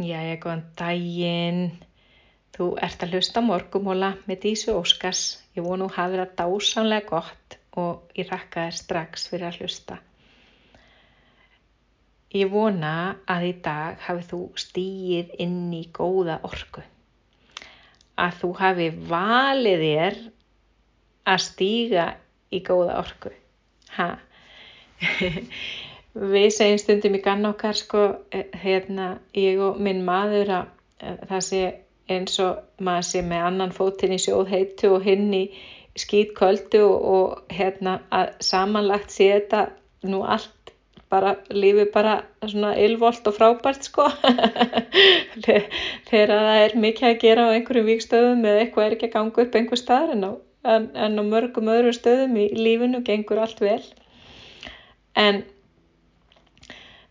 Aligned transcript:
Jæja, 0.00 0.36
góðan 0.40 0.62
daginn. 0.80 1.64
Þú 2.56 2.66
ert 2.80 3.02
að 3.04 3.16
hlusta 3.16 3.40
morgumóla 3.44 4.14
með 4.24 4.38
Dísu 4.46 4.72
Óskars. 4.72 5.24
Ég 5.52 5.66
vonu 5.66 5.90
að 5.90 5.96
hafa 5.98 6.20
það 6.22 6.30
dásamlega 6.38 7.08
gott 7.10 7.56
og 7.76 8.14
ég 8.16 8.30
rakka 8.30 8.64
þér 8.64 8.78
strax 8.78 9.26
fyrir 9.28 9.50
að 9.50 9.58
hlusta. 9.60 9.98
Ég 12.32 12.48
vona 12.48 12.94
að 13.28 13.44
í 13.50 13.52
dag 13.66 14.00
hafi 14.06 14.24
þú 14.30 14.40
stýið 14.64 15.36
inn 15.44 15.68
í 15.76 15.82
góða 15.92 16.38
orku. 16.48 16.86
Að 18.16 18.40
þú 18.40 18.50
hafi 18.62 18.88
valið 19.12 19.84
þér 19.84 20.18
að 21.34 21.44
stýga 21.50 22.08
í 22.48 22.64
góða 22.64 22.96
orku. 23.04 23.36
Hæ? 23.98 24.08
við 26.14 26.48
segjum 26.54 26.80
stundum 26.82 27.16
í 27.16 27.22
gann 27.22 27.46
okkar 27.46 27.76
sko, 27.78 28.00
eh, 28.34 28.49
hérna, 28.62 29.10
ég 29.36 29.60
og 29.64 29.80
minn 29.82 30.04
maður 30.06 30.54
að, 30.58 30.70
að 31.04 31.26
það 31.32 31.44
sé 31.48 31.62
eins 32.10 32.38
og 32.42 32.82
maður 32.82 33.08
sé 33.10 33.22
með 33.26 33.44
annan 33.48 33.74
fótinn 33.74 34.16
í 34.16 34.22
sjóðheitu 34.22 34.94
og 34.96 35.04
hinn 35.06 35.28
í 35.36 35.44
skýtköldu 35.98 36.80
og, 36.86 37.04
og 37.14 37.54
hérna 37.54 38.00
að 38.14 38.32
samanlagt 38.44 39.14
sé 39.14 39.30
þetta 39.34 39.68
nú 40.10 40.22
allt 40.24 40.74
bara 41.10 41.34
lífi 41.50 41.88
bara 41.90 42.20
svona 42.46 42.76
ylvolt 42.78 43.26
og 43.26 43.34
frábært 43.34 43.88
sko. 43.88 44.06
Þegar 45.46 46.30
það 46.30 46.58
er 46.64 46.76
mikið 46.84 47.08
að 47.08 47.18
gera 47.24 47.46
á 47.50 47.54
einhverjum 47.56 47.88
vikstöðum 47.90 48.44
eða 48.46 48.62
eitthvað 48.64 48.86
er 48.86 48.96
ekki 48.96 49.08
að 49.10 49.16
ganga 49.16 49.44
upp 49.44 49.58
einhver 49.58 49.80
staðar 49.80 50.14
en 50.14 50.28
á, 50.30 50.32
en, 50.74 50.86
en 50.94 51.18
á 51.18 51.22
mörgum 51.26 51.72
öðrum 51.74 51.96
stöðum 51.96 52.38
í 52.38 52.46
lífinu 52.54 53.02
gengur 53.06 53.42
allt 53.42 53.62
vel. 53.64 53.82
En 55.18 55.42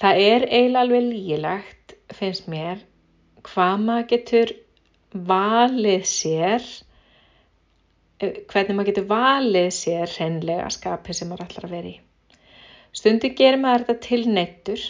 það 0.00 0.22
er 0.26 0.46
eiginlega 0.48 0.84
alveg 0.84 1.08
lígilegt 1.08 1.96
finnst 2.16 2.48
mér 2.50 2.84
hvað 3.46 3.84
maður 3.86 4.08
getur 4.12 4.54
valið 5.32 6.06
sér 6.08 6.64
eh, 8.20 8.40
hvernig 8.50 8.76
maður 8.76 8.92
getur 8.92 9.10
valið 9.10 9.68
sér 9.74 10.14
hreinlega 10.16 10.70
skapið 10.76 11.20
sem 11.20 11.30
maður 11.30 11.46
ætlar 11.48 11.68
að 11.68 11.76
vera 11.76 11.92
í. 11.92 11.98
Stundi 12.90 13.30
gerir 13.38 13.60
maður 13.62 13.86
þetta 13.86 14.06
til 14.08 14.22
neittur 14.28 14.88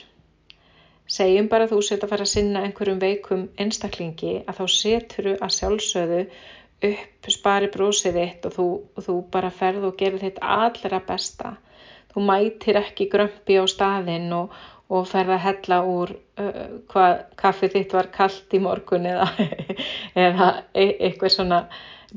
segjum 1.11 1.51
bara 1.51 1.67
þú 1.71 1.81
set 1.83 2.05
að 2.05 2.13
fara 2.13 2.27
að 2.27 2.33
sinna 2.33 2.63
einhverjum 2.65 3.01
veikum 3.03 3.49
einstaklingi 3.61 4.35
að 4.47 4.61
þá 4.61 4.65
setur 4.77 5.29
þú 5.29 5.33
að 5.43 5.55
sjálfsögðu 5.57 6.21
upp 6.91 7.31
spari 7.35 7.69
brósið 7.73 8.17
þitt 8.17 8.47
og 8.49 8.55
þú, 8.57 8.67
og 8.97 9.07
þú 9.07 9.17
bara 9.35 9.51
ferð 9.53 9.89
og 9.91 9.97
gerir 10.01 10.23
þitt 10.23 10.39
allra 10.41 11.01
besta. 11.09 11.57
Þú 12.11 12.25
mætir 12.27 12.79
ekki 12.81 13.09
grömpi 13.13 13.59
á 13.61 13.65
staðinn 13.71 14.31
og, 14.35 14.55
og 14.91 15.07
ferð 15.07 15.37
að 15.37 15.45
hella 15.45 15.79
úr 15.87 16.13
uh, 16.43 16.63
hvað 16.91 17.25
kaffið 17.39 17.75
þitt 17.77 17.97
var 17.97 18.11
kallt 18.15 18.55
í 18.57 18.61
morgun 18.63 19.07
eða, 19.07 19.29
eða 20.27 20.49
e 20.75 20.87
eitthvað 21.09 21.35
svona 21.37 21.61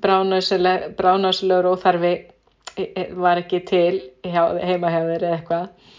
bránáslegur 0.02 1.70
óþarfi 1.74 2.14
e, 2.14 2.86
e, 2.86 3.04
var 3.14 3.44
ekki 3.44 3.60
til 3.70 4.00
hjá, 4.26 4.58
heima 4.58 4.90
hjá 4.90 5.04
þér 5.06 5.28
eða 5.28 5.36
eitthvað. 5.38 5.92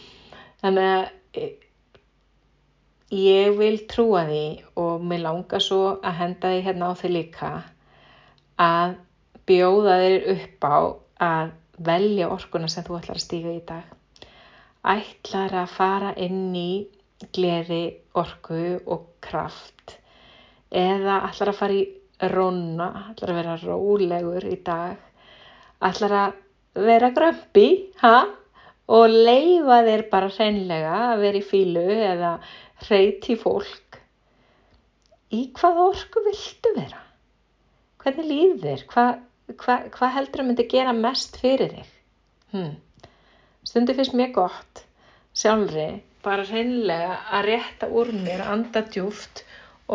Þannig 0.64 0.88
að 0.90 1.52
ég 3.14 3.54
vil 3.58 3.76
trúa 3.90 4.24
því 4.26 4.44
og 4.82 5.04
mér 5.06 5.26
langar 5.28 5.62
svo 5.62 5.82
að 6.00 6.18
henda 6.18 6.50
því 6.50 6.62
hérna 6.66 6.90
á 6.90 6.92
því 6.98 7.12
líka 7.14 7.50
að 8.64 8.96
bjóða 9.46 9.98
þér 10.02 10.30
upp 10.34 10.66
á 10.66 10.76
að 11.28 11.52
velja 11.86 12.30
orkuna 12.34 12.70
sem 12.70 12.86
þú 12.86 12.98
ætlar 12.98 13.20
að 13.20 13.26
stíga 13.28 13.54
í 13.54 13.62
dag 13.68 13.94
ætlar 14.84 15.54
að 15.62 15.74
fara 15.74 16.12
inn 16.20 16.54
í 16.56 16.86
gleði, 17.34 17.82
orku 18.20 18.78
og 18.84 19.06
kraft 19.24 19.96
eða 20.74 21.20
ætlar 21.28 21.52
að 21.52 21.58
fara 21.60 21.78
í 21.78 21.84
róna, 22.34 22.88
ætlar 23.10 23.32
að 23.32 23.38
vera 23.40 23.56
rólegur 23.62 24.46
í 24.50 24.58
dag, 24.66 24.96
ætlar 25.84 26.16
að 26.20 26.84
vera 26.84 27.10
grömpi 27.16 27.68
og 28.04 29.04
leifa 29.14 29.80
þér 29.88 30.06
bara 30.12 30.32
hreinlega 30.36 30.96
að 31.10 31.24
vera 31.24 31.40
í 31.40 31.46
fílu 31.48 31.84
eða 31.94 32.32
hreyti 32.84 33.38
fólk. 33.40 34.00
Í 35.34 35.48
hvað 35.56 35.80
orku 35.88 36.24
viltu 36.26 36.74
vera? 36.76 37.00
Hvernig 38.02 38.28
líður 38.28 38.60
þér? 38.66 38.84
Hvað 38.90 39.14
hva, 39.52 39.76
hva 39.92 40.10
heldur 40.14 40.42
að 40.42 40.48
myndi 40.48 40.66
gera 40.70 40.94
mest 40.96 41.36
fyrir 41.40 41.72
þig? 41.74 41.92
Hmm. 42.54 42.74
Stundu 43.64 43.94
finnst 43.96 44.12
mér 44.12 44.30
gott 44.36 44.84
sjálfri 45.34 45.88
bara 46.24 46.44
hreinlega 46.48 47.14
að 47.36 47.46
rétta 47.48 47.88
úr 48.00 48.10
mér, 48.16 48.42
anda 48.54 48.82
djúft 48.94 49.44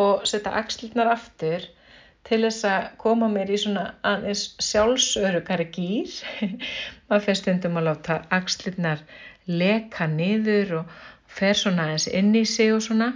og 0.04 0.26
setja 0.30 0.52
axlirnar 0.60 1.10
aftur 1.12 1.66
til 2.28 2.40
þess 2.44 2.66
að 2.70 2.88
koma 3.02 3.28
mér 3.32 3.50
í 3.54 3.58
svona 3.62 3.84
aðeins 4.10 4.42
sjálfsörugari 4.62 5.66
gýr. 5.76 6.16
maður 7.08 7.24
fyrir 7.26 7.40
stundum 7.40 7.78
að 7.80 7.88
láta 7.88 8.18
axlirnar 8.40 9.02
leka 9.62 10.06
niður 10.10 10.76
og 10.82 10.98
fer 11.38 11.58
svona 11.58 11.88
aðeins 11.88 12.08
inn 12.20 12.34
í 12.38 12.44
sig 12.46 12.74
og 12.74 12.84
svona. 12.86 13.12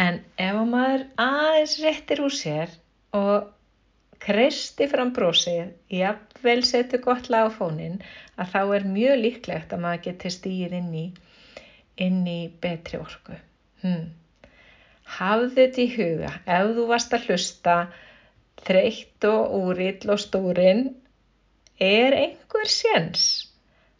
En 0.00 0.22
ef 0.40 0.60
maður 0.68 1.08
aðeins 1.20 1.78
réttir 1.82 2.22
úr 2.24 2.36
sér 2.36 2.72
og 3.16 3.50
kristi 4.22 4.86
fram 4.90 5.10
brósið, 5.16 5.72
jafnvel 5.90 6.62
setur 6.66 7.02
gott 7.02 7.28
lag 7.32 7.50
á 7.50 7.56
fónin, 7.56 7.98
að 8.38 8.52
þá 8.54 8.60
er 8.76 8.88
mjög 8.94 9.20
líklegt 9.24 9.74
að 9.74 9.82
maður 9.84 10.04
geti 10.06 10.32
stýð 10.36 10.76
inn 10.78 10.92
í, 10.94 11.06
inn 12.06 12.22
í 12.30 12.40
betri 12.62 13.00
orku. 13.02 13.38
Hmm. 13.82 14.12
Hafðu 15.18 15.50
þetta 15.56 15.82
í 15.82 15.88
huga, 15.96 16.32
ef 16.46 16.74
þú 16.76 16.86
varst 16.92 17.16
að 17.16 17.28
hlusta 17.28 17.76
þreytt 18.62 19.26
og 19.28 19.56
úrill 19.58 20.14
og 20.14 20.22
stúrin, 20.22 20.84
er 21.82 22.14
einhver 22.14 22.70
séns 22.70 23.26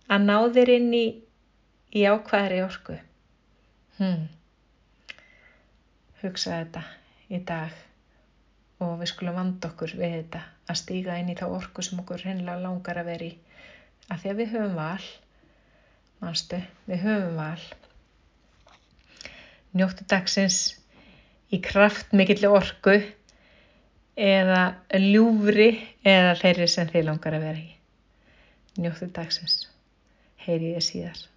að 0.07 0.29
ná 0.29 0.37
þér 0.55 0.77
inn 0.77 0.91
í, 0.95 1.07
í 1.99 2.07
ákvæðri 2.07 2.63
orku? 2.63 2.99
Hmm. 3.99 4.29
Hugsa 6.23 6.61
þetta 6.61 6.87
í 7.33 7.43
dag 7.49 7.75
og 8.83 8.99
við 9.01 9.13
skulum 9.13 9.39
vanda 9.39 9.71
okkur 9.71 9.95
við 9.99 10.17
þetta 10.19 10.43
að 10.71 10.79
stíga 10.81 11.17
inn 11.21 11.31
í 11.33 11.39
þá 11.39 11.47
orku 11.49 11.85
sem 11.85 12.01
okkur 12.03 12.25
hreinlega 12.25 12.63
langar 12.65 13.01
að 13.01 13.11
vera 13.13 13.29
í. 13.29 13.33
Að 14.11 14.23
því 14.23 14.33
að 14.33 14.41
við 14.41 14.55
höfum 14.57 14.79
val 14.79 15.09
mannstu, 16.23 16.61
við 16.87 17.03
höfum 17.07 17.41
val. 17.41 17.65
Njóttu 19.73 20.07
dagsins 20.11 20.61
í 21.53 21.61
kraft 21.65 22.13
mikill 22.17 22.47
orku 22.51 22.99
eða 24.17 24.63
ljúfri 25.01 25.71
eða 26.05 26.37
þeirri 26.43 26.71
sem 26.71 26.91
þið 26.93 27.09
langar 27.09 27.39
að 27.39 27.47
vera 27.49 27.65
í. 27.65 27.69
Njóttu 28.83 29.09
dagsins. 29.15 29.63
Heyri 30.43 30.75
ég 30.77 30.85
síðar 30.85 31.32